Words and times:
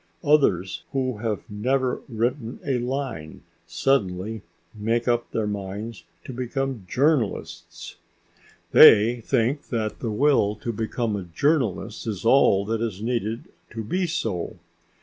Others 0.23 0.81
who 0.93 1.17
have 1.19 1.47
never 1.47 2.01
written 2.09 2.59
a 2.65 2.79
line 2.79 3.43
suddenly 3.67 4.41
make 4.73 5.07
up 5.07 5.29
their 5.29 5.45
minds 5.45 6.05
to 6.25 6.33
become 6.33 6.87
journalists. 6.89 7.97
They 8.71 9.21
think 9.23 9.67
that 9.67 9.99
the 9.99 10.09
will 10.09 10.55
to 10.55 10.73
become 10.73 11.15
a 11.15 11.25
journalist 11.25 12.07
is 12.07 12.25
all 12.25 12.65
that 12.65 12.81
is 12.81 12.99
needed 13.03 13.43
to 13.69 13.83
be 13.83 14.07
so. 14.07 14.57